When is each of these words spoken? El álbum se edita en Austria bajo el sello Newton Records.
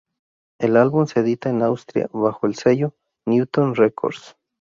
El 0.59 0.77
álbum 0.77 1.05
se 1.05 1.19
edita 1.19 1.51
en 1.51 1.61
Austria 1.61 2.09
bajo 2.11 2.47
el 2.47 2.55
sello 2.55 2.95
Newton 3.27 3.75
Records. 3.75 4.35